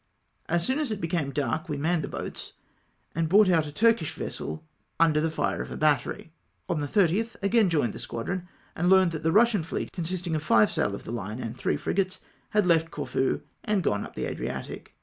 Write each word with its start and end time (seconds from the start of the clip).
As 0.49 0.65
soon 0.65 0.79
as 0.79 0.89
it 0.89 0.99
became 0.99 1.29
dark, 1.29 1.69
we 1.69 1.77
manned 1.77 2.03
the 2.03 2.07
boats 2.07 2.53
and 3.13 3.29
brought 3.29 3.47
out 3.49 3.67
a 3.67 3.71
Turkish 3.71 4.15
vessel 4.15 4.65
under 4.99 5.21
the 5.21 5.29
fire 5.29 5.61
of 5.61 5.69
a 5.69 5.77
battery. 5.77 6.31
On 6.67 6.81
the 6.81 6.87
3 6.87 7.03
0th 7.03 7.35
again 7.43 7.69
joined 7.69 7.93
the 7.93 7.99
squackon, 7.99 8.47
and 8.75 8.89
learned 8.89 9.11
that 9.11 9.21
the 9.21 9.29
Eussian 9.31 9.63
fleet, 9.63 9.91
consisting 9.91 10.33
of 10.35 10.41
five 10.41 10.71
sail 10.71 10.95
of 10.95 11.03
the 11.03 11.13
fine 11.13 11.37
and 11.39 11.55
three 11.55 11.77
frigates, 11.77 12.19
had 12.49 12.65
left 12.65 12.89
Corfu 12.89 13.41
and 13.63 13.83
gone 13.83 14.03
up 14.03 14.15
the 14.15 14.25
Adriatic. 14.25 14.95